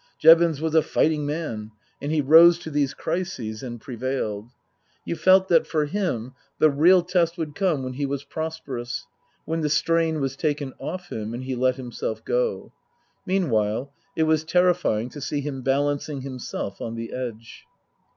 [0.17, 1.69] Jevons was a fighting man,
[2.01, 4.49] and he rose to these crises and prevailed.
[5.05, 9.05] You felt that for him the real test would come when he was prosperous,
[9.45, 12.71] when the strain was taken off him and he let himself go.
[13.27, 17.65] Meanwhile it was terrifying to see him balancing himself on the edge.